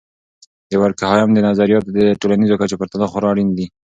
د 0.69 0.71
دورکهايم.static 0.73 1.47
نظریات 1.49 1.85
د 1.97 1.99
ټولنیزو 2.21 2.59
کچو 2.59 2.75
په 2.77 2.79
پرتله 2.81 3.05
خورا 3.11 3.27
اړین 3.33 3.49
دي. 3.57 3.65